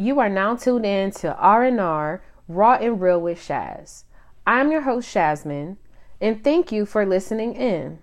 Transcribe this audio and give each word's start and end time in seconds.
You 0.00 0.18
are 0.18 0.30
now 0.30 0.56
tuned 0.56 0.86
in 0.86 1.10
to 1.20 1.36
R&R 1.36 2.22
Raw 2.48 2.74
and 2.80 2.98
Real 2.98 3.20
with 3.20 3.38
Shaz. 3.38 4.04
I'm 4.46 4.72
your 4.72 4.80
host 4.80 5.14
Shazmin, 5.14 5.76
and 6.22 6.42
thank 6.42 6.72
you 6.72 6.86
for 6.86 7.04
listening 7.04 7.52
in. 7.54 7.98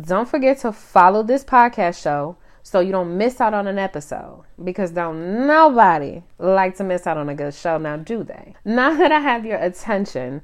Don't 0.00 0.28
forget 0.28 0.58
to 0.58 0.70
follow 0.70 1.24
this 1.24 1.42
podcast 1.42 2.00
show 2.00 2.36
so 2.62 2.78
you 2.78 2.92
don't 2.92 3.18
miss 3.18 3.40
out 3.40 3.54
on 3.54 3.66
an 3.66 3.76
episode 3.76 4.44
because 4.62 4.92
don't 4.92 5.48
nobody 5.48 6.22
like 6.38 6.76
to 6.76 6.84
miss 6.84 7.08
out 7.08 7.16
on 7.16 7.28
a 7.28 7.34
good 7.34 7.54
show 7.54 7.76
now 7.76 7.96
do 7.96 8.22
they 8.22 8.54
now 8.64 8.94
that 8.94 9.12
i 9.12 9.20
have 9.20 9.44
your 9.44 9.58
attention 9.58 10.42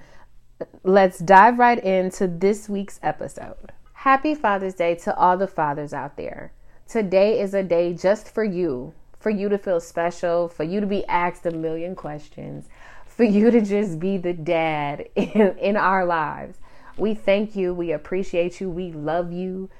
let's 0.85 1.19
dive 1.19 1.59
right 1.59 1.83
into 1.83 2.29
this 2.29 2.69
week's 2.69 3.01
episode 3.03 3.73
happy 3.93 4.37
father's 4.37 4.75
day 4.75 4.95
to 4.95 5.13
all 5.17 5.37
the 5.37 5.49
fathers 5.49 5.93
out 5.93 6.17
there 6.17 6.53
today 6.87 7.41
is 7.41 7.55
a 7.55 7.63
day 7.63 7.93
just 7.93 8.33
for 8.33 8.45
you 8.45 8.95
for 9.23 9.31
you 9.31 9.49
to 9.49 9.59
feel 9.59 9.81
special 9.81 10.49
for 10.49 10.65
you 10.65 10.81
to 10.81 10.87
be 10.87 11.07
asked 11.07 11.47
a 11.47 11.51
million 11.51 11.95
questions 11.95 12.69
for 13.07 13.25
you 13.25 13.51
to 13.51 13.61
just 13.61 13.99
be 13.99 14.17
the 14.17 14.33
dad 14.33 15.09
in, 15.17 15.57
in 15.59 15.77
our 15.77 16.05
lives 16.05 16.59
we 16.97 17.15
thank 17.15 17.57
you 17.57 17.73
we 17.73 17.93
appreciate 17.93 18.61
you 18.61 18.69
we 18.69 18.93
love 18.93 19.33
you 19.33 19.71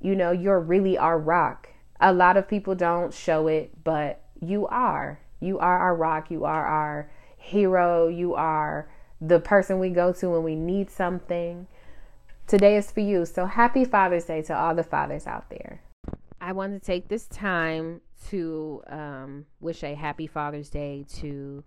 you 0.00 0.14
know 0.14 0.30
you're 0.30 0.60
really 0.60 0.96
our 0.96 1.18
rock 1.18 1.68
a 2.00 2.12
lot 2.12 2.36
of 2.36 2.48
people 2.48 2.74
don't 2.74 3.12
show 3.12 3.48
it, 3.48 3.72
but 3.82 4.22
you 4.40 4.66
are. 4.68 5.20
You 5.40 5.58
are 5.58 5.78
our 5.78 5.94
rock. 5.94 6.30
You 6.30 6.44
are 6.44 6.64
our 6.64 7.10
hero. 7.36 8.08
You 8.08 8.34
are 8.34 8.88
the 9.20 9.40
person 9.40 9.78
we 9.78 9.90
go 9.90 10.12
to 10.12 10.30
when 10.30 10.44
we 10.44 10.54
need 10.54 10.90
something. 10.90 11.66
Today 12.46 12.76
is 12.76 12.90
for 12.90 13.00
you. 13.00 13.24
So 13.24 13.46
happy 13.46 13.84
Father's 13.84 14.24
Day 14.24 14.42
to 14.42 14.56
all 14.56 14.74
the 14.74 14.84
fathers 14.84 15.26
out 15.26 15.50
there. 15.50 15.82
I 16.40 16.52
want 16.52 16.72
to 16.72 16.78
take 16.78 17.08
this 17.08 17.26
time 17.26 18.00
to 18.30 18.82
um, 18.88 19.46
wish 19.60 19.82
a 19.82 19.94
happy 19.94 20.26
Father's 20.26 20.70
Day 20.70 21.04
to 21.16 21.64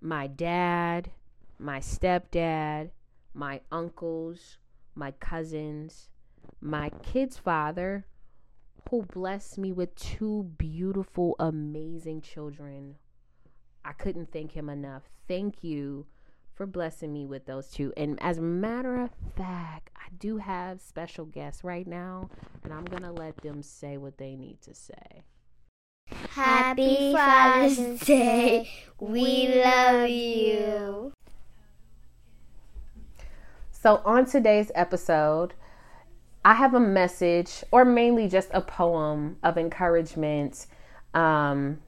my 0.00 0.26
dad, 0.26 1.10
my 1.58 1.80
stepdad, 1.80 2.90
my 3.34 3.60
uncles, 3.70 4.58
my 4.94 5.10
cousins, 5.12 6.08
my 6.60 6.90
kid's 7.02 7.38
father, 7.38 8.06
who 8.88 9.02
blessed 9.02 9.58
me 9.58 9.72
with 9.72 9.94
two 9.94 10.50
beautiful, 10.58 11.36
amazing 11.38 12.22
children. 12.22 12.96
I 13.84 13.92
couldn't 13.92 14.32
thank 14.32 14.52
him 14.52 14.68
enough. 14.68 15.04
Thank 15.28 15.62
you 15.62 16.06
for 16.54 16.66
blessing 16.66 17.12
me 17.12 17.24
with 17.24 17.46
those 17.46 17.68
two. 17.68 17.92
And 17.96 18.20
as 18.22 18.38
a 18.38 18.42
matter 18.42 19.00
of 19.00 19.10
fact, 19.36 19.90
I 19.96 20.08
do 20.18 20.38
have 20.38 20.80
special 20.80 21.24
guests 21.24 21.64
right 21.64 21.86
now, 21.86 22.28
and 22.64 22.72
I'm 22.72 22.84
going 22.84 23.02
to 23.02 23.12
let 23.12 23.36
them 23.38 23.62
say 23.62 23.96
what 23.96 24.18
they 24.18 24.34
need 24.36 24.60
to 24.62 24.74
say. 24.74 25.22
Happy 26.30 27.12
Father's 27.12 28.00
Day. 28.00 28.70
We 28.98 29.62
love 29.62 30.08
you. 30.08 31.12
So, 33.70 34.02
on 34.04 34.26
today's 34.26 34.70
episode, 34.74 35.54
I 36.44 36.54
have 36.54 36.74
a 36.74 36.80
message, 36.80 37.64
or 37.70 37.84
mainly 37.84 38.28
just 38.28 38.50
a 38.52 38.60
poem 38.60 39.36
of 39.42 39.58
encouragement 39.58 40.66
um, 41.12 41.80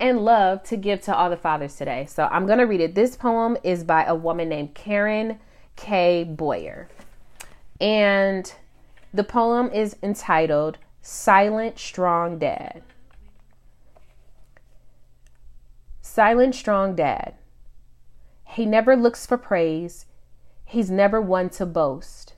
and 0.00 0.24
love 0.24 0.62
to 0.64 0.76
give 0.76 1.00
to 1.02 1.16
all 1.16 1.30
the 1.30 1.36
fathers 1.36 1.74
today. 1.74 2.06
So 2.06 2.28
I'm 2.30 2.46
going 2.46 2.58
to 2.58 2.64
read 2.64 2.80
it. 2.80 2.94
This 2.94 3.16
poem 3.16 3.56
is 3.64 3.82
by 3.82 4.04
a 4.04 4.14
woman 4.14 4.48
named 4.48 4.74
Karen 4.74 5.38
K. 5.76 6.24
Boyer. 6.24 6.88
And 7.80 8.52
the 9.12 9.24
poem 9.24 9.70
is 9.72 9.96
entitled 10.02 10.78
Silent 11.02 11.78
Strong 11.78 12.38
Dad. 12.38 12.82
Silent 16.18 16.56
Strong 16.56 16.96
Dad. 16.96 17.34
He 18.42 18.66
never 18.66 18.96
looks 18.96 19.24
for 19.24 19.38
praise, 19.38 20.06
he's 20.64 20.90
never 20.90 21.20
one 21.20 21.48
to 21.50 21.64
boast. 21.64 22.34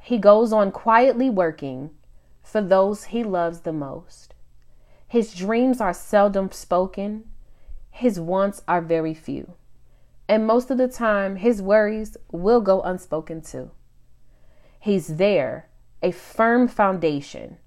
He 0.00 0.16
goes 0.16 0.50
on 0.50 0.72
quietly 0.72 1.28
working 1.28 1.90
for 2.42 2.62
those 2.62 3.12
he 3.12 3.22
loves 3.22 3.60
the 3.60 3.72
most. 3.74 4.32
His 5.06 5.34
dreams 5.34 5.78
are 5.78 5.92
seldom 5.92 6.50
spoken, 6.52 7.24
his 7.90 8.18
wants 8.18 8.62
are 8.66 8.80
very 8.80 9.12
few. 9.12 9.52
And 10.26 10.46
most 10.46 10.70
of 10.70 10.78
the 10.78 10.88
time, 10.88 11.36
his 11.36 11.60
worries 11.60 12.16
will 12.32 12.62
go 12.62 12.80
unspoken 12.80 13.42
too. 13.42 13.72
He's 14.80 15.18
there, 15.18 15.68
a 16.02 16.12
firm 16.12 16.66
foundation. 16.66 17.58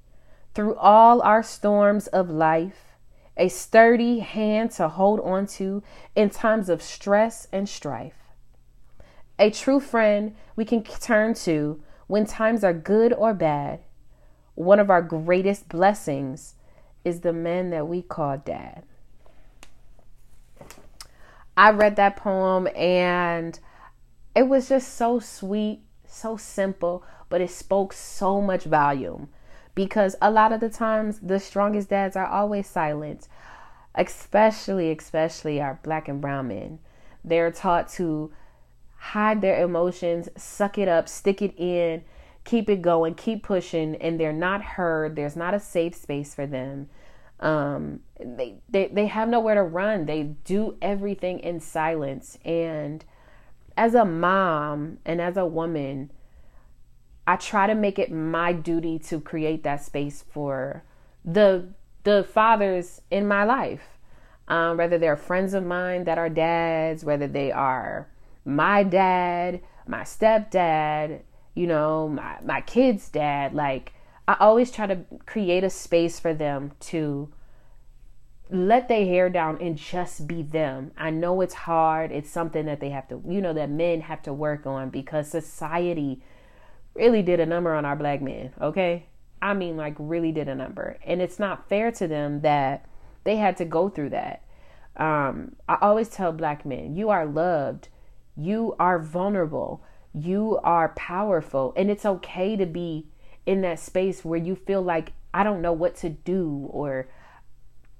Through 0.55 0.73
all 0.77 1.21
our 1.21 1.43
storms 1.43 2.07
of 2.07 2.31
life, 2.31 2.88
a 3.39 3.47
sturdy 3.47 4.19
hand 4.19 4.69
to 4.69 4.89
hold 4.89 5.21
on 5.21 5.47
to 5.47 5.81
in 6.13 6.29
times 6.29 6.67
of 6.67 6.83
stress 6.83 7.47
and 7.53 7.67
strife. 7.67 8.35
A 9.39 9.49
true 9.49 9.79
friend 9.79 10.35
we 10.57 10.65
can 10.65 10.83
turn 10.83 11.33
to 11.35 11.81
when 12.07 12.25
times 12.25 12.65
are 12.65 12.73
good 12.73 13.13
or 13.13 13.33
bad, 13.33 13.79
one 14.55 14.77
of 14.77 14.89
our 14.89 15.01
greatest 15.01 15.69
blessings 15.69 16.55
is 17.05 17.21
the 17.21 17.31
man 17.31 17.69
that 17.69 17.87
we 17.87 18.01
call 18.01 18.37
dad. 18.37 18.83
I 21.55 21.71
read 21.71 21.95
that 21.95 22.17
poem 22.17 22.67
and 22.75 23.57
it 24.35 24.43
was 24.49 24.67
just 24.67 24.95
so 24.95 25.19
sweet, 25.19 25.79
so 26.05 26.35
simple, 26.35 27.05
but 27.29 27.39
it 27.39 27.51
spoke 27.51 27.93
so 27.93 28.41
much 28.41 28.65
volume 28.65 29.29
because 29.79 30.13
a 30.21 30.29
lot 30.29 30.51
of 30.51 30.59
the 30.59 30.67
times 30.67 31.19
the 31.19 31.39
strongest 31.39 31.87
dads 31.87 32.17
are 32.17 32.25
always 32.25 32.67
silent, 32.67 33.29
especially, 33.95 34.91
especially 34.91 35.61
our 35.61 35.79
black 35.83 36.09
and 36.09 36.19
brown 36.19 36.49
men. 36.49 36.79
They're 37.23 37.49
taught 37.49 37.87
to 37.91 38.29
hide 38.97 39.39
their 39.39 39.63
emotions, 39.63 40.27
suck 40.35 40.77
it 40.77 40.89
up, 40.89 41.07
stick 41.07 41.41
it 41.41 41.53
in, 41.57 42.03
keep 42.43 42.69
it 42.69 42.81
going, 42.81 43.15
keep 43.15 43.41
pushing, 43.41 43.95
and 43.95 44.19
they're 44.19 44.33
not 44.33 44.61
heard. 44.61 45.15
There's 45.15 45.37
not 45.37 45.53
a 45.53 45.61
safe 45.61 45.95
space 45.95 46.35
for 46.35 46.45
them. 46.45 46.89
Um, 47.39 48.01
they, 48.19 48.55
they 48.67 48.87
they 48.87 49.07
have 49.07 49.29
nowhere 49.29 49.55
to 49.55 49.63
run. 49.63 50.07
They 50.07 50.23
do 50.43 50.75
everything 50.81 51.39
in 51.39 51.61
silence. 51.61 52.37
And 52.43 53.05
as 53.77 53.95
a 53.95 54.03
mom 54.03 54.97
and 55.05 55.21
as 55.21 55.37
a 55.37 55.45
woman, 55.45 56.11
I 57.29 57.35
try 57.35 57.67
to 57.67 57.75
make 57.75 57.99
it 57.99 58.11
my 58.11 58.53
duty 58.53 58.97
to 59.09 59.21
create 59.21 59.61
that 59.61 59.85
space 59.85 60.25
for 60.31 60.83
the 61.23 61.67
the 62.03 62.23
fathers 62.23 63.01
in 63.11 63.27
my 63.27 63.43
life. 63.43 63.99
Um, 64.47 64.77
whether 64.77 64.97
they're 64.97 65.15
friends 65.15 65.53
of 65.53 65.63
mine 65.63 66.05
that 66.05 66.17
are 66.17 66.27
dads, 66.27 67.05
whether 67.05 67.27
they 67.27 67.51
are 67.51 68.07
my 68.45 68.81
dad, 68.81 69.61
my 69.85 70.01
stepdad, 70.01 71.19
you 71.53 71.67
know, 71.67 72.09
my, 72.09 72.37
my 72.43 72.61
kid's 72.61 73.09
dad. 73.09 73.53
Like, 73.53 73.93
I 74.27 74.35
always 74.39 74.71
try 74.71 74.87
to 74.87 75.05
create 75.27 75.63
a 75.63 75.69
space 75.69 76.19
for 76.19 76.33
them 76.33 76.71
to 76.79 77.29
let 78.49 78.87
their 78.87 79.05
hair 79.05 79.29
down 79.29 79.61
and 79.61 79.77
just 79.77 80.25
be 80.25 80.41
them. 80.41 80.93
I 80.97 81.11
know 81.11 81.41
it's 81.41 81.53
hard. 81.53 82.11
It's 82.11 82.31
something 82.31 82.65
that 82.65 82.79
they 82.79 82.89
have 82.89 83.07
to, 83.09 83.21
you 83.27 83.39
know, 83.39 83.53
that 83.53 83.69
men 83.69 84.01
have 84.01 84.23
to 84.23 84.33
work 84.33 84.65
on 84.65 84.89
because 84.89 85.29
society 85.29 86.23
really 86.93 87.21
did 87.21 87.39
a 87.39 87.45
number 87.45 87.73
on 87.73 87.85
our 87.85 87.95
black 87.95 88.21
men, 88.21 88.51
okay? 88.61 89.05
I 89.41 89.53
mean, 89.53 89.77
like, 89.77 89.95
really 89.97 90.31
did 90.31 90.49
a 90.49 90.55
number. 90.55 90.97
And 91.05 91.21
it's 91.21 91.39
not 91.39 91.69
fair 91.69 91.91
to 91.93 92.07
them 92.07 92.41
that 92.41 92.85
they 93.23 93.37
had 93.37 93.57
to 93.57 93.65
go 93.65 93.89
through 93.89 94.09
that. 94.09 94.43
Um, 94.97 95.55
I 95.67 95.77
always 95.81 96.09
tell 96.09 96.31
black 96.31 96.65
men, 96.65 96.95
you 96.95 97.09
are 97.09 97.25
loved 97.25 97.89
you 98.39 98.73
are 98.79 98.99
vulnerable. 98.99 99.83
You 100.13 100.59
are 100.63 100.89
powerful. 100.89 101.73
And 101.75 101.91
it's 101.91 102.05
okay 102.05 102.55
to 102.55 102.65
be 102.65 103.07
in 103.45 103.61
that 103.61 103.79
space 103.79 104.23
where 104.23 104.39
you 104.39 104.55
feel 104.55 104.81
like, 104.81 105.11
I 105.33 105.43
don't 105.43 105.61
know 105.61 105.73
what 105.73 105.95
to 105.97 106.09
do, 106.09 106.67
or 106.71 107.09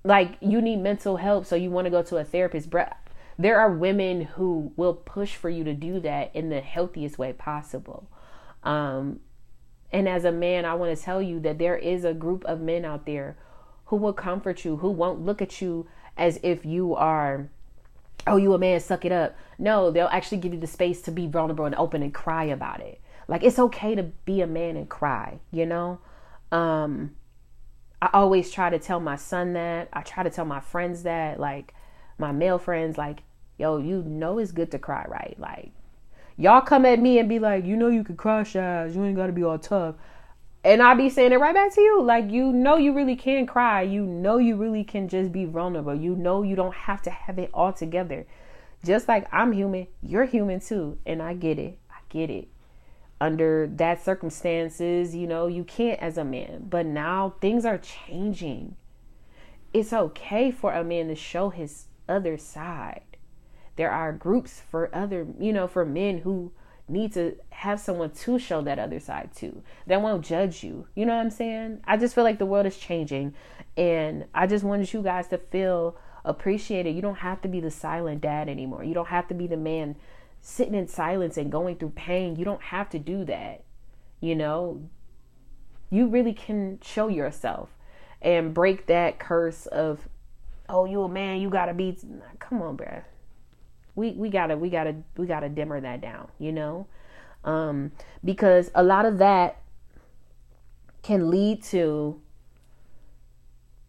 like 0.04 0.38
you 0.40 0.62
need 0.62 0.78
mental 0.78 1.18
help. 1.18 1.46
So 1.46 1.56
you 1.56 1.70
want 1.70 1.86
to 1.86 1.92
go 1.92 2.02
to 2.04 2.18
a 2.18 2.24
therapist. 2.24 2.70
But 2.70 2.96
There 3.38 3.60
are 3.60 3.72
women 3.72 4.22
who 4.22 4.74
will 4.76 4.94
push 4.94 5.36
for 5.36 5.50
you 5.50 5.64
to 5.66 5.74
do 5.74 6.00
that 6.00 6.36
in 6.36 6.50
the 6.50 6.62
healthiest 6.62 7.18
way 7.18 7.34
possible. 7.34 8.10
Um, 8.64 9.20
and 9.92 10.08
as 10.08 10.26
a 10.26 10.32
man, 10.32 10.66
I 10.66 10.76
want 10.76 10.96
to 10.96 11.04
tell 11.04 11.22
you 11.22 11.40
that 11.42 11.58
there 11.58 11.78
is 11.78 12.06
a 12.06 12.14
group 12.14 12.46
of 12.46 12.62
men 12.62 12.86
out 12.86 13.06
there 13.06 13.38
who 13.86 13.96
will 13.96 14.14
comfort 14.14 14.64
you, 14.64 14.78
who 14.78 14.90
won't 14.90 15.22
look 15.22 15.42
at 15.42 15.62
you 15.62 15.88
as 16.16 16.40
if 16.44 16.66
you 16.66 16.96
are 16.96 17.50
oh, 18.28 18.38
you 18.38 18.54
a 18.54 18.60
man, 18.60 18.80
suck 18.80 19.06
it 19.06 19.12
up. 19.12 19.36
No, 19.58 19.90
they'll 19.90 20.08
actually 20.08 20.38
give 20.38 20.54
you 20.54 20.60
the 20.60 20.68
space 20.68 21.02
to 21.04 21.12
be 21.12 21.26
vulnerable 21.26 21.66
and 21.66 21.74
open 21.76 22.04
and 22.04 22.14
cry 22.14 22.44
about 22.44 22.80
it. 22.82 23.02
Like 23.28 23.44
it's 23.44 23.58
okay 23.60 23.96
to 23.96 24.04
be 24.04 24.42
a 24.42 24.48
man 24.48 24.76
and 24.76 24.88
cry, 24.88 25.40
you 25.52 25.66
know? 25.66 26.00
Um 26.52 27.16
I 28.02 28.10
always 28.14 28.50
try 28.50 28.70
to 28.70 28.80
tell 28.80 29.00
my 29.00 29.18
son 29.18 29.54
that. 29.54 29.90
I 29.92 30.02
try 30.02 30.24
to 30.24 30.30
tell 30.30 30.46
my 30.46 30.62
friends 30.62 31.04
that, 31.04 31.40
like 31.40 31.74
my 32.18 32.32
male 32.32 32.58
friends, 32.58 32.98
like, 32.98 33.24
yo, 33.58 33.78
you 33.78 34.04
know 34.04 34.38
it's 34.38 34.52
good 34.52 34.72
to 34.72 34.80
cry, 34.80 35.06
right? 35.10 35.36
Like, 35.38 35.72
y'all 36.40 36.62
come 36.62 36.86
at 36.88 37.00
me 37.00 37.20
and 37.20 37.30
be 37.30 37.38
like, 37.38 37.66
you 37.66 37.76
know 37.76 37.90
you 37.90 38.04
can 38.04 38.18
cry, 38.18 38.42
Shaz. 38.44 38.96
You 38.96 39.06
ain't 39.06 39.18
gotta 39.18 39.34
be 39.34 39.44
all 39.44 39.60
tough. 39.60 39.96
and 40.64 40.82
I'll 40.84 40.96
be 40.98 41.10
saying 41.10 41.32
it 41.32 41.40
right 41.40 41.54
back 41.54 41.74
to 41.76 41.82
you. 41.82 42.02
Like, 42.04 42.32
you 42.32 42.52
know, 42.52 42.78
you 42.78 42.94
really 42.94 43.16
can 43.16 43.46
cry. 43.48 43.82
You 43.82 44.06
know, 44.06 44.38
you 44.38 44.58
really 44.58 44.84
can 44.84 45.08
just 45.08 45.32
be 45.32 45.46
vulnerable. 45.46 45.96
You 45.96 46.16
know, 46.16 46.44
you 46.44 46.56
don't 46.56 46.74
have 46.76 47.02
to 47.04 47.10
have 47.12 47.40
it 47.40 47.50
all 47.54 47.74
together. 47.74 48.26
Just 48.86 49.08
like 49.08 49.28
I'm 49.34 49.54
human, 49.54 49.88
you're 50.02 50.26
human 50.26 50.60
too. 50.60 50.98
And 51.06 51.22
I 51.22 51.34
get 51.34 51.60
it. 51.60 51.80
I 51.90 52.00
get 52.10 52.30
it. 52.30 52.50
Under 53.22 53.68
that 53.76 54.04
circumstances, 54.04 55.16
you 55.16 55.28
know, 55.28 55.48
you 55.48 55.64
can't 55.66 56.00
as 56.02 56.18
a 56.18 56.26
man. 56.26 56.68
But 56.70 56.86
now 56.86 57.36
things 57.42 57.66
are 57.66 57.78
changing. 57.78 58.76
It's 59.74 59.94
okay 59.94 60.52
for 60.52 60.74
a 60.74 60.84
man 60.84 61.10
to 61.10 61.16
show 61.16 61.50
his 61.50 61.86
other 62.08 62.38
side. 62.38 63.09
There 63.80 63.92
are 63.92 64.12
groups 64.12 64.62
for 64.70 64.94
other, 64.94 65.26
you 65.40 65.54
know, 65.54 65.66
for 65.66 65.86
men 65.86 66.18
who 66.18 66.52
need 66.90 67.14
to 67.14 67.38
have 67.52 67.80
someone 67.80 68.12
to 68.12 68.38
show 68.38 68.62
that 68.62 68.78
other 68.78 69.00
side 69.00 69.30
to 69.38 69.64
that 69.88 70.02
won't 70.02 70.26
judge 70.26 70.66
you. 70.66 70.88
You 70.96 71.06
know 71.06 71.16
what 71.16 71.22
I'm 71.22 71.30
saying? 71.30 71.80
I 71.86 71.96
just 71.96 72.14
feel 72.14 72.26
like 72.26 72.40
the 72.40 72.46
world 72.46 72.66
is 72.66 72.76
changing 72.76 73.36
and 73.78 74.26
I 74.36 74.48
just 74.48 74.66
wanted 74.66 74.92
you 74.92 75.02
guys 75.02 75.30
to 75.30 75.38
feel 75.38 75.96
appreciated. 76.26 76.94
You 76.94 77.02
don't 77.02 77.20
have 77.20 77.42
to 77.44 77.48
be 77.48 77.62
the 77.62 77.72
silent 77.72 78.20
dad 78.20 78.50
anymore. 78.50 78.84
You 78.84 78.94
don't 78.94 79.08
have 79.08 79.30
to 79.30 79.34
be 79.34 79.48
the 79.48 79.56
man 79.56 79.96
sitting 80.42 80.76
in 80.76 80.90
silence 80.90 81.38
and 81.38 81.50
going 81.50 81.78
through 81.78 81.92
pain. 81.92 82.36
You 82.36 82.44
don't 82.44 82.64
have 82.64 82.90
to 82.90 83.00
do 83.00 83.24
that. 83.24 83.64
You 84.20 84.36
know, 84.36 84.90
you 85.90 86.08
really 86.08 86.34
can 86.34 86.80
show 86.82 87.08
yourself 87.08 87.70
and 88.22 88.54
break 88.54 88.88
that 88.88 89.20
curse 89.20 89.68
of, 89.68 90.10
oh, 90.68 90.84
you 90.84 91.02
a 91.02 91.08
man, 91.08 91.40
you 91.40 91.50
gotta 91.50 91.74
be. 91.74 91.98
Come 92.40 92.62
on, 92.62 92.76
bruh 92.76 93.04
we 94.00 94.12
we 94.12 94.30
gotta 94.30 94.58
we 94.58 94.70
gotta 94.70 94.96
we 95.18 95.28
gotta 95.28 95.50
dimmer 95.50 95.80
that 95.80 96.02
down 96.02 96.28
you 96.40 96.52
know? 96.52 96.88
Um 97.44 97.92
because 98.24 98.72
a 98.74 98.84
lot 98.84 99.06
of 99.06 99.18
that 99.20 99.62
can 101.04 101.30
lead 101.30 101.64
to 101.64 102.20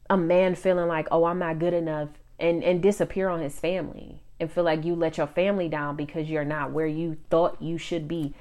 a 0.08 0.16
man 0.16 0.54
feeling 0.54 0.88
like 0.88 1.06
oh 1.10 1.24
i'm 1.24 1.38
not 1.38 1.58
good 1.58 1.74
enough 1.74 2.08
and 2.38 2.62
and 2.64 2.82
disappear 2.82 3.28
on 3.28 3.40
his 3.40 3.58
family 3.58 4.20
and 4.40 4.50
feel 4.50 4.64
like 4.64 4.84
you 4.84 4.94
let 4.94 5.18
your 5.18 5.26
family 5.26 5.68
down 5.68 5.94
because 5.94 6.28
you're 6.28 6.44
not 6.44 6.72
where 6.72 6.86
you 6.86 7.18
thought 7.28 7.60
you 7.60 7.76
should 7.76 8.08
be. 8.08 8.32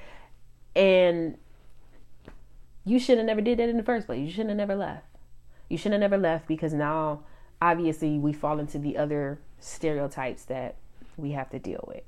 And 0.75 1.37
you 2.85 2.99
should 2.99 3.17
have 3.17 3.27
never 3.27 3.41
did 3.41 3.59
that 3.59 3.67
in 3.67 3.75
the 3.75 3.83
first 3.83 4.07
place. 4.07 4.19
You 4.19 4.31
shouldn't 4.31 4.49
have 4.49 4.57
never 4.57 4.75
left. 4.75 5.05
You 5.67 5.77
should 5.77 5.91
have 5.91 5.99
never 5.99 6.17
left 6.17 6.47
because 6.47 6.73
now 6.73 7.21
obviously 7.61 8.17
we 8.17 8.31
fall 8.31 8.59
into 8.59 8.79
the 8.79 8.97
other 8.97 9.39
stereotypes 9.59 10.45
that 10.45 10.75
we 11.19 11.31
have 11.31 11.49
to 11.51 11.59
deal 11.59 11.83
with. 11.87 12.03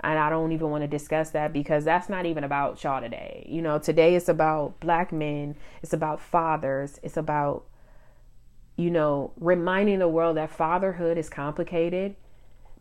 And 0.00 0.18
I 0.18 0.28
don't 0.28 0.52
even 0.52 0.70
want 0.70 0.82
to 0.82 0.88
discuss 0.88 1.30
that 1.30 1.52
because 1.52 1.84
that's 1.84 2.08
not 2.08 2.26
even 2.26 2.44
about 2.44 2.82
y'all 2.84 3.00
today. 3.00 3.46
You 3.48 3.62
know, 3.62 3.78
today 3.78 4.14
it's 4.14 4.28
about 4.28 4.78
black 4.80 5.12
men, 5.12 5.56
it's 5.82 5.92
about 5.92 6.20
fathers, 6.20 7.00
it's 7.02 7.16
about, 7.16 7.64
you 8.76 8.90
know, 8.90 9.32
reminding 9.38 10.00
the 10.00 10.08
world 10.08 10.36
that 10.36 10.50
fatherhood 10.50 11.16
is 11.16 11.30
complicated 11.30 12.16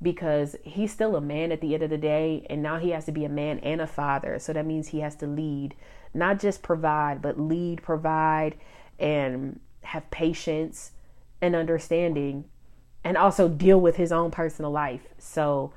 because 0.01 0.56
he's 0.63 0.92
still 0.92 1.16
a 1.16 1.22
man 1.22 1.51
at 1.51 1.62
the 1.62 1.74
end 1.74 1.83
of 1.83 1.89
the 1.89 1.98
day 1.98 2.45
and 2.50 2.62
now 2.62 2.78
he 2.78 2.89
has 2.89 3.06
to 3.06 3.12
be 3.12 3.24
a 3.25 3.30
man 3.30 3.60
and 3.60 3.80
a 3.80 3.88
father 3.88 4.38
so 4.38 4.51
that 4.51 4.66
means 4.66 4.89
he 4.89 5.00
has 5.00 5.16
to 5.16 5.25
lead 5.25 5.74
not 6.13 6.38
just 6.38 6.62
provide 6.62 7.21
but 7.21 7.39
lead 7.39 7.81
provide 7.81 8.56
and 9.00 9.60
have 9.83 10.10
patience 10.12 10.92
and 11.42 11.56
understanding 11.56 12.44
and 13.06 13.16
also 13.18 13.48
deal 13.48 13.80
with 13.80 13.96
his 13.96 14.12
own 14.12 14.31
personal 14.31 14.72
life. 14.72 15.07
So, 15.19 15.72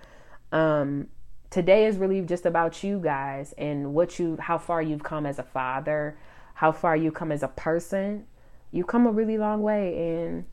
um, 0.50 1.08
today 1.50 1.84
is 1.84 1.98
really 1.98 2.22
just 2.22 2.46
about 2.46 2.82
you 2.82 2.98
guys 2.98 3.54
and 3.58 3.92
what 3.94 4.18
you, 4.18 4.38
how 4.40 4.56
far 4.56 4.80
you've 4.80 5.02
come 5.02 5.26
as 5.26 5.38
a 5.38 5.42
father, 5.42 6.16
how 6.54 6.72
far 6.72 6.96
you 6.96 7.12
come 7.12 7.30
as 7.30 7.42
a 7.42 7.48
person. 7.48 8.24
You 8.72 8.82
come 8.82 9.06
a 9.06 9.10
really 9.12 9.36
long 9.36 9.62
way, 9.62 10.16
and 10.16 10.44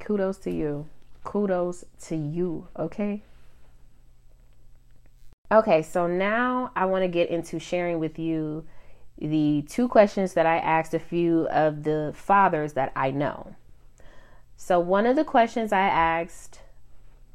kudos 0.00 0.38
to 0.38 0.50
you. 0.50 0.88
Kudos 1.24 1.84
to 2.02 2.16
you. 2.16 2.66
Okay. 2.76 3.22
Okay, 5.50 5.82
so 5.82 6.06
now 6.06 6.72
I 6.74 6.86
want 6.86 7.04
to 7.04 7.08
get 7.08 7.30
into 7.30 7.58
sharing 7.58 8.00
with 8.00 8.18
you 8.18 8.64
the 9.22 9.64
two 9.68 9.86
questions 9.86 10.34
that 10.34 10.46
I 10.46 10.58
asked 10.58 10.94
a 10.94 10.98
few 10.98 11.46
of 11.48 11.84
the 11.84 12.12
fathers 12.14 12.72
that 12.72 12.92
I 12.96 13.12
know. 13.12 13.54
So, 14.56 14.80
one 14.80 15.06
of 15.06 15.16
the 15.16 15.24
questions 15.24 15.72
I 15.72 15.80
asked 15.80 16.60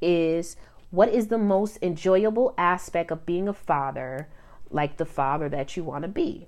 is 0.02 0.58
What 0.92 1.10
is 1.10 1.28
the 1.28 1.38
most 1.38 1.80
enjoyable 1.82 2.54
aspect 2.58 3.12
of 3.12 3.26
being 3.26 3.48
a 3.48 3.54
father, 3.54 4.28
like 4.70 4.98
the 4.98 5.06
father 5.06 5.48
that 5.50 5.78
you 5.78 5.84
want 5.84 6.04
to 6.04 6.10
be? 6.10 6.48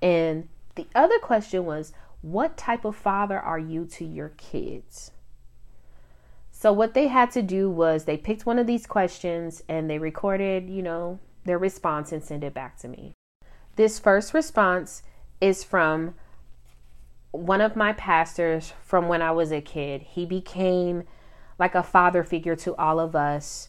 And 0.00 0.48
the 0.76 0.86
other 0.94 1.18
question 1.18 1.66
was 1.66 1.92
What 2.22 2.56
type 2.56 2.86
of 2.86 2.96
father 2.96 3.38
are 3.38 3.58
you 3.58 3.84
to 3.86 4.04
your 4.04 4.30
kids? 4.30 5.10
So, 6.50 6.72
what 6.72 6.94
they 6.94 7.08
had 7.08 7.30
to 7.32 7.42
do 7.42 7.70
was 7.70 8.04
they 8.04 8.16
picked 8.16 8.46
one 8.46 8.58
of 8.58 8.66
these 8.66 8.86
questions 8.86 9.62
and 9.68 9.90
they 9.90 9.98
recorded, 9.98 10.70
you 10.70 10.82
know, 10.82 11.18
their 11.44 11.58
response 11.58 12.12
and 12.12 12.22
sent 12.22 12.44
it 12.44 12.54
back 12.54 12.78
to 12.78 12.88
me. 12.88 13.14
This 13.76 13.98
first 13.98 14.34
response 14.34 15.02
is 15.40 15.64
from 15.64 16.14
one 17.30 17.60
of 17.60 17.76
my 17.76 17.92
pastors 17.92 18.72
from 18.82 19.08
when 19.08 19.22
I 19.22 19.30
was 19.30 19.52
a 19.52 19.60
kid. 19.60 20.02
He 20.02 20.26
became 20.26 21.04
like 21.58 21.74
a 21.74 21.82
father 21.82 22.24
figure 22.24 22.56
to 22.56 22.74
all 22.76 22.98
of 22.98 23.14
us. 23.14 23.68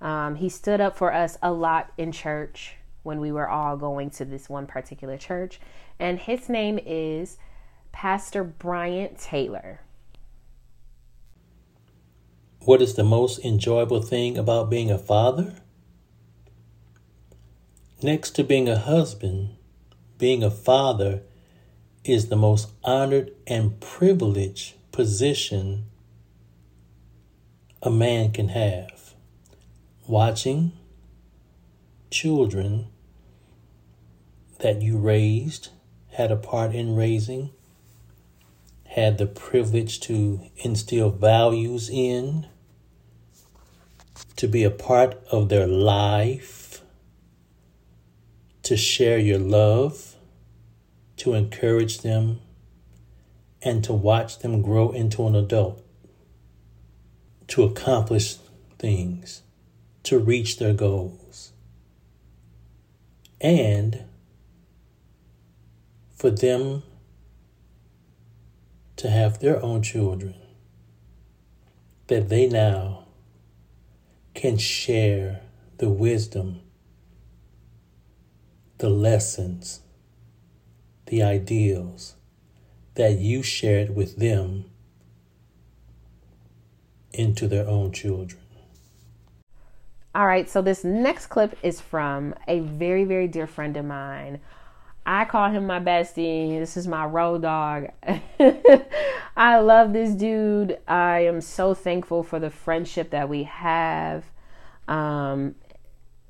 Um, 0.00 0.36
he 0.36 0.48
stood 0.48 0.80
up 0.80 0.96
for 0.96 1.12
us 1.12 1.36
a 1.42 1.52
lot 1.52 1.92
in 1.98 2.12
church 2.12 2.76
when 3.02 3.20
we 3.20 3.32
were 3.32 3.48
all 3.48 3.76
going 3.76 4.10
to 4.10 4.24
this 4.24 4.48
one 4.48 4.66
particular 4.66 5.18
church. 5.18 5.60
And 5.98 6.18
his 6.18 6.48
name 6.48 6.78
is 6.84 7.36
Pastor 7.92 8.42
Bryant 8.42 9.18
Taylor. 9.18 9.80
What 12.60 12.80
is 12.80 12.94
the 12.94 13.04
most 13.04 13.44
enjoyable 13.44 14.00
thing 14.00 14.38
about 14.38 14.70
being 14.70 14.90
a 14.90 14.98
father? 14.98 15.56
Next 18.04 18.30
to 18.32 18.42
being 18.42 18.68
a 18.68 18.78
husband, 18.78 19.50
being 20.18 20.42
a 20.42 20.50
father 20.50 21.22
is 22.04 22.28
the 22.28 22.36
most 22.36 22.68
honored 22.82 23.30
and 23.46 23.78
privileged 23.78 24.74
position 24.90 25.84
a 27.80 27.90
man 27.90 28.32
can 28.32 28.48
have. 28.48 29.14
Watching 30.08 30.72
children 32.10 32.88
that 34.58 34.82
you 34.82 34.98
raised, 34.98 35.68
had 36.10 36.32
a 36.32 36.36
part 36.36 36.74
in 36.74 36.96
raising, 36.96 37.50
had 38.84 39.18
the 39.18 39.26
privilege 39.26 40.00
to 40.00 40.40
instill 40.56 41.10
values 41.10 41.88
in, 41.88 42.46
to 44.34 44.48
be 44.48 44.64
a 44.64 44.70
part 44.70 45.22
of 45.30 45.48
their 45.48 45.68
life 45.68 46.61
to 48.62 48.76
share 48.76 49.18
your 49.18 49.38
love, 49.38 50.14
to 51.16 51.34
encourage 51.34 52.02
them, 52.02 52.40
and 53.60 53.82
to 53.84 53.92
watch 53.92 54.38
them 54.38 54.62
grow 54.62 54.90
into 54.90 55.26
an 55.26 55.34
adult, 55.34 55.84
to 57.48 57.64
accomplish 57.64 58.36
things, 58.78 59.42
to 60.04 60.18
reach 60.18 60.58
their 60.58 60.72
goals, 60.72 61.52
and 63.40 64.04
for 66.16 66.30
them 66.30 66.82
to 68.96 69.10
have 69.10 69.40
their 69.40 69.60
own 69.62 69.82
children 69.82 70.34
that 72.06 72.28
they 72.28 72.46
now 72.46 73.04
can 74.34 74.56
share 74.56 75.40
the 75.78 75.88
wisdom 75.88 76.60
the 78.82 78.90
lessons, 78.90 79.80
the 81.06 81.22
ideals 81.22 82.16
that 82.96 83.16
you 83.16 83.40
shared 83.40 83.94
with 83.94 84.16
them 84.16 84.64
into 87.12 87.46
their 87.46 87.64
own 87.68 87.92
children. 87.92 88.42
All 90.16 90.26
right, 90.26 90.50
so 90.50 90.60
this 90.60 90.82
next 90.82 91.26
clip 91.26 91.56
is 91.62 91.80
from 91.80 92.34
a 92.48 92.58
very, 92.58 93.04
very 93.04 93.28
dear 93.28 93.46
friend 93.46 93.76
of 93.76 93.84
mine. 93.84 94.40
I 95.06 95.26
call 95.26 95.48
him 95.50 95.64
my 95.64 95.78
bestie. 95.78 96.58
This 96.58 96.76
is 96.76 96.88
my 96.88 97.04
road 97.04 97.42
dog. 97.42 97.86
I 99.36 99.60
love 99.60 99.92
this 99.92 100.12
dude. 100.12 100.76
I 100.88 101.20
am 101.20 101.40
so 101.40 101.72
thankful 101.72 102.24
for 102.24 102.40
the 102.40 102.50
friendship 102.50 103.10
that 103.10 103.28
we 103.28 103.44
have. 103.44 104.24
Um, 104.88 105.54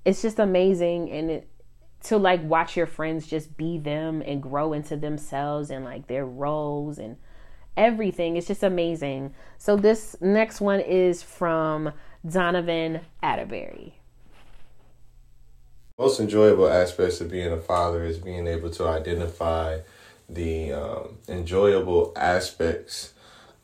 it's 0.05 0.21
just 0.21 0.39
amazing, 0.39 1.11
and 1.11 1.31
it 1.31 1.49
to 2.05 2.17
like 2.19 2.43
watch 2.43 2.77
your 2.77 2.87
friends 2.87 3.27
just 3.27 3.57
be 3.57 3.79
them 3.79 4.23
and 4.27 4.43
grow 4.43 4.73
into 4.73 4.97
themselves 4.97 5.71
and 5.71 5.85
like 5.85 6.07
their 6.09 6.27
roles 6.27 6.99
and 6.99 7.17
everything. 7.77 8.37
It's 8.37 8.47
just 8.47 8.63
amazing. 8.63 9.35
So 9.59 9.77
this 9.77 10.17
next 10.21 10.61
one 10.61 10.81
is 10.81 11.23
from 11.23 11.93
Donovan 12.27 13.01
Atterberry. 13.23 13.93
most 15.99 16.19
enjoyable 16.21 16.69
aspects 16.69 17.21
of 17.21 17.31
being 17.31 17.53
a 17.53 17.57
father 17.57 18.05
is 18.05 18.19
being 18.19 18.47
able 18.47 18.71
to 18.71 18.89
identify 18.89 19.79
the 20.29 20.73
um, 20.73 21.19
enjoyable 21.29 22.13
aspects 22.17 23.13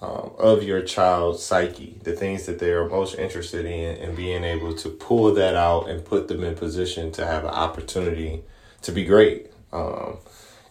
um, 0.00 0.32
of 0.38 0.62
your 0.62 0.82
child's 0.82 1.42
psyche, 1.42 1.98
the 2.04 2.12
things 2.12 2.46
that 2.46 2.58
they 2.58 2.70
are 2.70 2.88
most 2.88 3.16
interested 3.18 3.64
in, 3.64 3.96
and 3.96 4.16
being 4.16 4.44
able 4.44 4.74
to 4.74 4.88
pull 4.88 5.34
that 5.34 5.56
out 5.56 5.88
and 5.88 6.04
put 6.04 6.28
them 6.28 6.44
in 6.44 6.54
position 6.54 7.10
to 7.12 7.26
have 7.26 7.44
an 7.44 7.50
opportunity 7.50 8.44
to 8.82 8.92
be 8.92 9.04
great. 9.04 9.50
Um, 9.72 10.18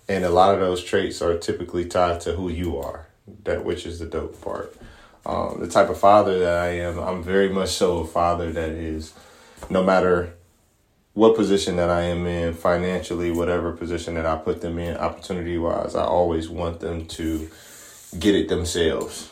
and 0.07 0.23
a 0.23 0.29
lot 0.29 0.53
of 0.53 0.61
those 0.61 0.83
traits 0.83 1.21
are 1.21 1.37
typically 1.37 1.85
tied 1.85 2.21
to 2.21 2.33
who 2.33 2.49
you 2.49 2.77
are, 2.77 3.07
that 3.43 3.65
which 3.65 3.85
is 3.85 3.99
the 3.99 4.05
dope 4.05 4.41
part. 4.41 4.75
Um, 5.25 5.59
the 5.59 5.67
type 5.67 5.89
of 5.89 5.99
father 5.99 6.39
that 6.39 6.59
I 6.59 6.67
am, 6.79 6.97
I'm 6.97 7.21
very 7.21 7.49
much 7.49 7.71
so 7.71 7.97
a 7.97 8.07
father 8.07 8.49
that 8.53 8.69
is, 8.69 9.13
no 9.69 9.83
matter 9.83 10.33
what 11.13 11.35
position 11.35 11.75
that 11.75 11.89
I 11.89 12.03
am 12.03 12.25
in 12.25 12.53
financially, 12.53 13.31
whatever 13.31 13.73
position 13.73 14.13
that 14.13 14.25
I 14.25 14.37
put 14.37 14.61
them 14.61 14.79
in, 14.79 14.95
opportunity 14.95 15.57
wise, 15.57 15.95
I 15.95 16.05
always 16.05 16.47
want 16.47 16.79
them 16.79 17.07
to 17.07 17.49
get 18.17 18.35
it 18.35 18.49
themselves. 18.49 19.29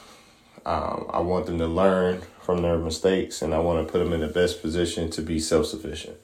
Um, 0.65 1.05
I 1.11 1.19
want 1.19 1.45
them 1.45 1.59
to 1.59 1.67
learn 1.67 2.23
from 2.41 2.61
their 2.61 2.77
mistakes 2.77 3.41
and 3.41 3.53
I 3.53 3.59
want 3.59 3.85
to 3.85 3.91
put 3.91 3.99
them 3.99 4.13
in 4.13 4.21
the 4.21 4.27
best 4.27 4.61
position 4.61 5.09
to 5.11 5.21
be 5.21 5.39
self 5.39 5.67
sufficient. 5.67 6.17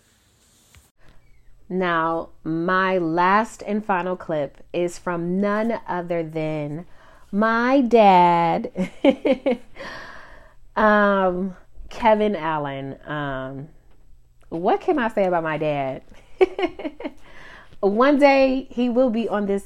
Now, 1.69 2.29
my 2.43 2.97
last 2.97 3.63
and 3.65 3.85
final 3.85 4.17
clip 4.17 4.57
is 4.73 4.97
from 4.97 5.39
none 5.39 5.79
other 5.87 6.21
than 6.21 6.85
my 7.31 7.79
dad, 7.79 8.91
um, 10.75 11.55
Kevin 11.89 12.35
Allen. 12.35 12.97
Um, 13.07 13.69
what 14.49 14.81
can 14.81 14.99
I 14.99 15.07
say 15.07 15.25
about 15.25 15.43
my 15.43 15.57
dad? 15.57 16.01
one 17.79 18.19
day 18.19 18.67
he 18.69 18.89
will 18.89 19.09
be 19.09 19.29
on 19.29 19.45
this 19.45 19.63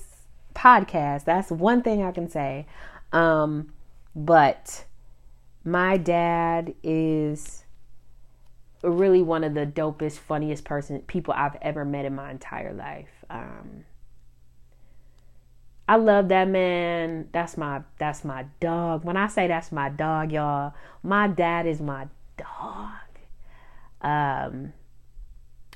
podcast. 0.55 1.25
That's 1.25 1.51
one 1.51 1.81
thing 1.81 2.03
I 2.03 2.11
can 2.11 2.29
say. 2.29 2.65
Um, 3.11 3.73
but 4.15 4.85
my 5.63 5.97
dad 5.97 6.73
is 6.83 7.65
really 8.81 9.21
one 9.21 9.43
of 9.43 9.53
the 9.53 9.65
dopest, 9.65 10.17
funniest 10.19 10.63
person 10.63 10.99
people 11.01 11.33
I've 11.35 11.57
ever 11.61 11.85
met 11.85 12.05
in 12.05 12.15
my 12.15 12.31
entire 12.31 12.73
life. 12.73 13.09
Um, 13.29 13.85
I 15.87 15.97
love 15.97 16.29
that 16.29 16.47
man. 16.47 17.29
That's 17.31 17.57
my 17.57 17.81
that's 17.97 18.23
my 18.23 18.45
dog. 18.59 19.03
When 19.03 19.17
I 19.17 19.27
say 19.27 19.47
that's 19.47 19.71
my 19.71 19.89
dog, 19.89 20.31
y'all, 20.31 20.73
my 21.03 21.27
dad 21.27 21.67
is 21.67 21.79
my 21.79 22.07
dog. 22.37 22.91
Um, 24.01 24.73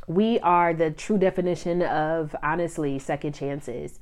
we 0.07 0.39
are 0.39 0.73
the 0.73 0.89
true 0.89 1.17
definition 1.17 1.83
of 1.83 2.35
honestly 2.41 2.97
second 2.97 3.33
chances. 3.33 3.99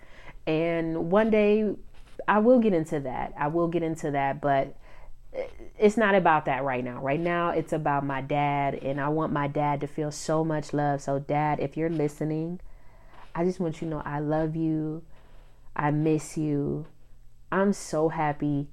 And 0.47 1.11
one 1.11 1.29
day 1.29 1.75
I 2.27 2.39
will 2.39 2.59
get 2.59 2.73
into 2.73 3.01
that. 3.01 3.33
I 3.37 3.47
will 3.47 3.67
get 3.67 3.83
into 3.83 4.11
that, 4.11 4.41
but 4.41 4.75
it's 5.77 5.97
not 5.97 6.15
about 6.15 6.45
that 6.45 6.63
right 6.63 6.83
now. 6.83 7.01
Right 7.01 7.19
now, 7.19 7.49
it's 7.49 7.73
about 7.73 8.05
my 8.05 8.21
dad, 8.21 8.75
and 8.75 8.99
I 8.99 9.09
want 9.09 9.31
my 9.33 9.47
dad 9.47 9.81
to 9.81 9.87
feel 9.87 10.11
so 10.11 10.43
much 10.43 10.73
love. 10.73 11.01
So, 11.01 11.19
dad, 11.19 11.59
if 11.59 11.77
you're 11.77 11.89
listening, 11.89 12.59
I 13.35 13.43
just 13.43 13.59
want 13.59 13.81
you 13.81 13.87
to 13.87 13.95
know 13.95 14.01
I 14.05 14.19
love 14.19 14.55
you. 14.55 15.03
I 15.75 15.91
miss 15.91 16.37
you. 16.37 16.87
I'm 17.51 17.73
so 17.73 18.09
happy 18.09 18.69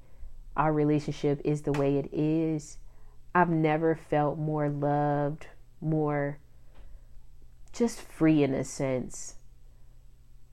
our 0.57 0.73
relationship 0.73 1.41
is 1.45 1.63
the 1.63 1.73
way 1.73 1.99
it 1.99 2.09
is. 2.13 2.79
I've 3.35 3.51
never 3.51 3.95
felt 3.97 4.39
more 4.39 4.69
loved, 4.69 5.49
more 5.81 6.39
just 7.73 8.01
free 8.01 8.43
in 8.43 8.55
a 8.55 8.65
sense. 8.65 9.35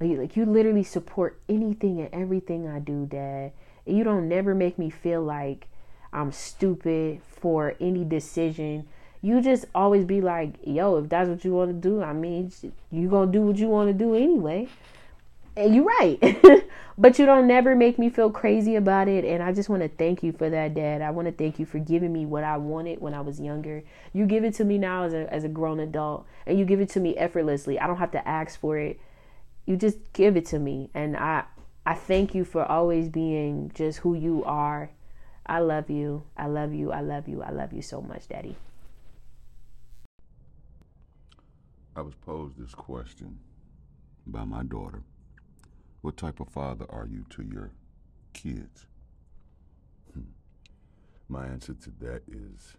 Like, 0.01 0.17
like 0.17 0.35
you 0.35 0.45
literally 0.45 0.83
support 0.83 1.39
anything 1.47 2.01
and 2.01 2.09
everything 2.11 2.67
I 2.67 2.79
do, 2.79 3.05
Dad. 3.05 3.51
And 3.85 3.97
you 3.97 4.03
don't 4.03 4.27
never 4.27 4.55
make 4.55 4.77
me 4.79 4.89
feel 4.89 5.21
like 5.21 5.67
I'm 6.11 6.31
stupid 6.31 7.21
for 7.23 7.75
any 7.79 8.03
decision. 8.03 8.87
You 9.21 9.41
just 9.41 9.65
always 9.75 10.03
be 10.03 10.19
like, 10.19 10.55
yo, 10.65 10.97
if 10.97 11.09
that's 11.09 11.29
what 11.29 11.45
you 11.45 11.53
want 11.53 11.69
to 11.69 11.89
do, 11.89 12.01
I 12.01 12.13
mean, 12.13 12.51
you 12.91 13.07
gonna 13.09 13.31
do 13.31 13.43
what 13.43 13.57
you 13.57 13.67
want 13.67 13.89
to 13.89 13.93
do 13.93 14.15
anyway. 14.15 14.67
And 15.55 15.75
you're 15.75 15.83
right. 15.83 16.19
but 16.97 17.19
you 17.19 17.25
don't 17.25 17.45
never 17.45 17.75
make 17.75 17.99
me 17.99 18.09
feel 18.09 18.31
crazy 18.31 18.75
about 18.75 19.07
it. 19.07 19.25
And 19.25 19.43
I 19.43 19.51
just 19.51 19.69
want 19.69 19.83
to 19.83 19.89
thank 19.89 20.23
you 20.23 20.31
for 20.31 20.49
that, 20.49 20.73
Dad. 20.73 21.01
I 21.01 21.11
want 21.11 21.27
to 21.27 21.33
thank 21.33 21.59
you 21.59 21.65
for 21.65 21.77
giving 21.77 22.13
me 22.13 22.25
what 22.25 22.43
I 22.43 22.57
wanted 22.57 23.01
when 23.01 23.13
I 23.13 23.21
was 23.21 23.39
younger. 23.39 23.83
You 24.13 24.25
give 24.25 24.43
it 24.43 24.55
to 24.55 24.63
me 24.63 24.77
now 24.77 25.03
as 25.03 25.13
a 25.13 25.31
as 25.31 25.43
a 25.43 25.49
grown 25.49 25.79
adult, 25.79 26.25
and 26.47 26.57
you 26.57 26.65
give 26.65 26.79
it 26.79 26.89
to 26.91 26.99
me 26.99 27.15
effortlessly. 27.17 27.79
I 27.79 27.85
don't 27.85 27.97
have 27.97 28.11
to 28.11 28.27
ask 28.27 28.59
for 28.59 28.77
it. 28.77 28.99
You 29.65 29.77
just 29.77 29.97
give 30.13 30.35
it 30.37 30.45
to 30.47 30.59
me, 30.59 30.89
and 30.93 31.15
I 31.15 31.43
I 31.85 31.95
thank 31.95 32.35
you 32.35 32.45
for 32.45 32.63
always 32.63 33.09
being 33.09 33.71
just 33.73 33.99
who 33.99 34.13
you 34.13 34.43
are. 34.45 34.91
I 35.45 35.59
love 35.59 35.89
you. 35.89 36.23
I 36.37 36.47
love 36.47 36.73
you. 36.73 36.91
I 36.91 37.01
love 37.01 37.27
you. 37.27 37.41
I 37.41 37.51
love 37.51 37.73
you 37.73 37.81
so 37.81 38.01
much, 38.01 38.27
Daddy. 38.27 38.55
I 41.95 42.01
was 42.01 42.13
posed 42.15 42.57
this 42.57 42.73
question 42.73 43.39
by 44.25 44.45
my 44.45 44.63
daughter. 44.63 45.03
What 46.01 46.17
type 46.17 46.39
of 46.39 46.49
father 46.49 46.85
are 46.89 47.07
you 47.07 47.25
to 47.31 47.43
your 47.43 47.71
kids? 48.33 48.85
Hmm. 50.13 50.21
My 51.27 51.47
answer 51.47 51.73
to 51.73 51.89
that 51.99 52.21
is 52.31 52.75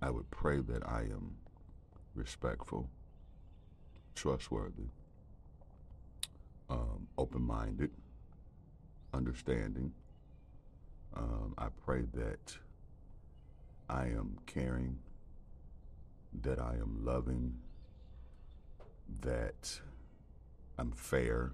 I 0.00 0.10
would 0.10 0.30
pray 0.30 0.60
that 0.60 0.86
I 0.86 1.02
am 1.02 1.36
respectful, 2.14 2.90
trustworthy, 4.14 4.88
open 7.22 7.42
minded, 7.42 7.90
understanding. 9.14 9.92
Um, 11.16 11.54
I 11.56 11.68
pray 11.84 12.02
that 12.14 12.56
I 13.88 14.06
am 14.06 14.38
caring, 14.46 14.98
that 16.42 16.58
I 16.58 16.74
am 16.74 17.04
loving, 17.04 17.54
that 19.20 19.80
I'm 20.78 20.92
fair 20.92 21.52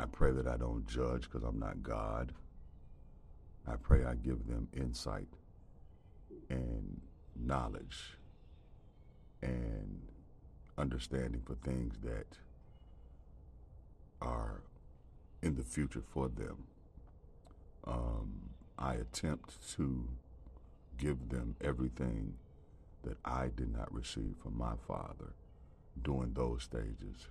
I 0.00 0.06
pray 0.06 0.30
that 0.30 0.46
I 0.46 0.56
don't 0.56 0.86
judge 0.86 1.22
because 1.22 1.42
I'm 1.42 1.58
not 1.58 1.82
God. 1.82 2.32
I 3.66 3.74
pray 3.76 4.04
I 4.04 4.14
give 4.14 4.46
them 4.46 4.68
insight 4.72 5.26
and 6.48 7.00
knowledge 7.36 8.16
and 9.42 10.00
understanding 10.76 11.42
for 11.44 11.56
things 11.68 11.96
that 12.04 12.26
are 14.20 14.62
in 15.42 15.56
the 15.56 15.62
future 15.62 16.02
for 16.12 16.28
them. 16.28 16.64
Um, 17.84 18.50
I 18.78 18.94
attempt 18.94 19.56
to 19.76 20.08
give 20.98 21.28
them 21.28 21.56
everything 21.60 22.34
that 23.04 23.16
I 23.24 23.48
did 23.56 23.72
not 23.72 23.92
receive 23.92 24.34
from 24.42 24.58
my 24.58 24.74
father 24.86 25.32
during 26.02 26.32
those 26.34 26.64
stages 26.64 27.28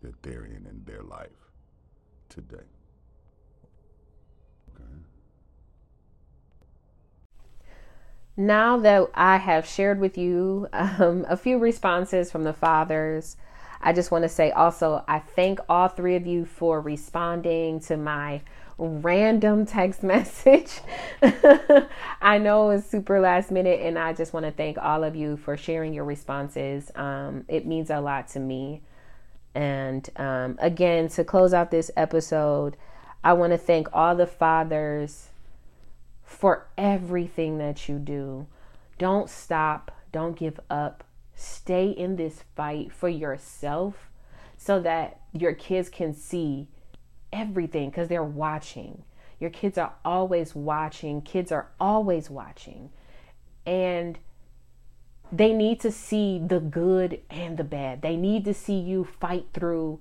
that 0.00 0.22
they're 0.22 0.44
in 0.44 0.66
in 0.66 0.82
their 0.86 1.02
life 1.02 1.28
today. 2.28 2.68
Okay. 4.74 4.84
Now 8.36 8.78
that 8.78 9.10
I 9.14 9.36
have 9.36 9.66
shared 9.66 10.00
with 10.00 10.16
you 10.16 10.68
um, 10.72 11.26
a 11.28 11.36
few 11.36 11.58
responses 11.58 12.30
from 12.32 12.44
the 12.44 12.54
fathers, 12.54 13.36
I 13.80 13.92
just 13.92 14.10
want 14.10 14.24
to 14.24 14.28
say 14.28 14.50
also, 14.50 15.04
I 15.08 15.20
thank 15.20 15.58
all 15.68 15.88
three 15.88 16.16
of 16.16 16.26
you 16.26 16.44
for 16.44 16.80
responding 16.80 17.80
to 17.80 17.96
my 17.96 18.42
random 18.76 19.66
text 19.66 20.02
message. 20.04 20.80
I 22.20 22.38
know 22.38 22.70
it's 22.70 22.86
super 22.86 23.20
last 23.20 23.50
minute, 23.50 23.80
and 23.80 23.98
I 23.98 24.12
just 24.12 24.32
want 24.32 24.46
to 24.46 24.52
thank 24.52 24.78
all 24.78 25.04
of 25.04 25.16
you 25.16 25.36
for 25.36 25.56
sharing 25.56 25.94
your 25.94 26.04
responses. 26.04 26.90
Um, 26.94 27.44
it 27.48 27.66
means 27.66 27.90
a 27.90 28.00
lot 28.00 28.28
to 28.28 28.40
me. 28.40 28.82
And 29.54 30.08
um, 30.16 30.58
again, 30.60 31.08
to 31.08 31.24
close 31.24 31.52
out 31.52 31.70
this 31.70 31.90
episode, 31.96 32.76
I 33.24 33.32
want 33.32 33.52
to 33.52 33.58
thank 33.58 33.88
all 33.92 34.14
the 34.14 34.26
fathers 34.26 35.28
for 36.22 36.68
everything 36.78 37.58
that 37.58 37.88
you 37.88 37.98
do. 37.98 38.46
Don't 38.98 39.28
stop, 39.28 39.90
don't 40.12 40.36
give 40.36 40.60
up. 40.70 41.04
Stay 41.40 41.88
in 41.88 42.16
this 42.16 42.44
fight 42.54 42.92
for 42.92 43.08
yourself 43.08 44.10
so 44.58 44.78
that 44.80 45.20
your 45.32 45.54
kids 45.54 45.88
can 45.88 46.12
see 46.12 46.68
everything 47.32 47.88
because 47.88 48.08
they're 48.08 48.22
watching. 48.22 49.04
Your 49.38 49.48
kids 49.48 49.78
are 49.78 49.94
always 50.04 50.54
watching, 50.54 51.22
kids 51.22 51.50
are 51.50 51.70
always 51.80 52.28
watching. 52.28 52.90
And 53.64 54.18
they 55.32 55.54
need 55.54 55.80
to 55.80 55.90
see 55.90 56.38
the 56.38 56.60
good 56.60 57.20
and 57.30 57.56
the 57.56 57.64
bad. 57.64 58.02
They 58.02 58.16
need 58.16 58.44
to 58.44 58.52
see 58.52 58.78
you 58.78 59.04
fight 59.04 59.46
through 59.54 59.98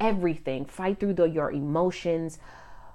everything, 0.00 0.64
fight 0.64 1.00
through 1.00 1.14
the, 1.14 1.24
your 1.24 1.52
emotions, 1.52 2.38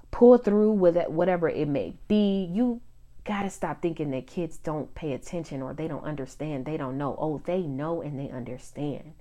pull 0.09 0.39
through 0.39 0.71
with 0.71 0.97
it, 0.97 1.11
whatever 1.11 1.47
it 1.47 1.67
may 1.67 1.93
be. 2.07 2.43
You 2.51 2.81
gotta 3.25 3.49
stop 3.49 3.81
thinking 3.81 4.11
that 4.11 4.27
kids 4.27 4.57
don't 4.57 4.93
pay 4.95 5.13
attention 5.13 5.61
or 5.61 5.73
they 5.73 5.87
don't 5.87 6.03
understand, 6.03 6.65
they 6.65 6.77
don't 6.77 6.97
know. 6.97 7.15
Oh, 7.19 7.41
they 7.45 7.61
know 7.61 8.01
and 8.01 8.19
they 8.19 8.29
understand. 8.29 9.13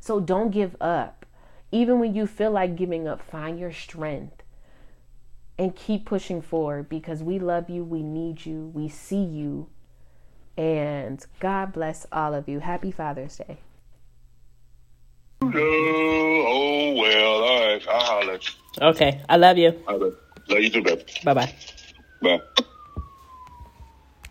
So 0.00 0.20
don't 0.20 0.50
give 0.50 0.76
up. 0.80 1.26
Even 1.72 2.00
when 2.00 2.14
you 2.14 2.26
feel 2.26 2.50
like 2.50 2.74
giving 2.74 3.06
up, 3.06 3.22
find 3.22 3.58
your 3.58 3.72
strength 3.72 4.42
and 5.58 5.76
keep 5.76 6.04
pushing 6.04 6.40
forward 6.40 6.88
because 6.88 7.22
we 7.22 7.38
love 7.38 7.68
you, 7.70 7.84
we 7.84 8.02
need 8.02 8.44
you, 8.44 8.70
we 8.74 8.88
see 8.88 9.22
you. 9.22 9.68
And 10.56 11.24
God 11.38 11.72
bless 11.72 12.06
all 12.10 12.34
of 12.34 12.48
you. 12.48 12.60
Happy 12.60 12.90
Father's 12.90 13.36
Day. 13.36 13.58
Oh, 15.42 15.50
oh 15.54 16.94
well, 16.94 17.44
all 17.44 17.66
right. 17.66 17.88
I'll 17.88 18.00
holler. 18.00 18.40
Okay. 18.80 19.20
I 19.28 19.36
love 19.36 19.58
you. 19.58 19.80
Holler. 19.86 20.12
Love 20.48 20.60
you 20.60 20.70
too, 20.70 20.82
baby. 20.82 21.04
Bye 21.24 21.34
bye. 21.34 21.54
Bye. 22.20 22.40